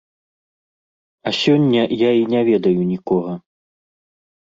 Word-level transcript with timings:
А 1.27 1.35
сёння 1.43 1.81
я 2.07 2.11
і 2.23 2.27
не 2.35 2.41
ведаю 2.51 2.81
нікога. 2.93 3.33